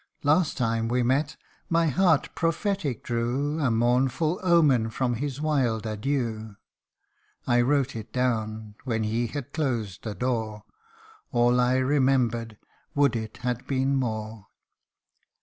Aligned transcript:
Last 0.23 0.57
time 0.57 0.87
we 0.87 1.03
met, 1.03 1.37
my 1.69 1.85
heart 1.89 2.33
prophetic 2.33 3.03
drew 3.03 3.59
A 3.59 3.69
mournful 3.69 4.39
omen 4.41 4.89
from 4.89 5.13
his 5.13 5.39
wild 5.39 5.85
adieu: 5.85 6.55
I 7.45 7.61
wrote 7.61 7.95
it 7.95 8.11
down, 8.11 8.73
when 8.83 9.03
he 9.03 9.27
had 9.27 9.53
closed 9.53 10.03
the 10.03 10.15
door. 10.15 10.63
All 11.31 11.59
I 11.59 11.75
remembered 11.75 12.57
would 12.95 13.15
it 13.15 13.37
had 13.45 13.67
been 13.67 13.95
more 13.95 14.47